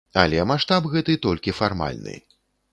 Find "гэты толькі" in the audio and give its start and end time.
0.95-1.55